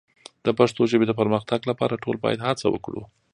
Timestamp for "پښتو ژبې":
0.57-1.05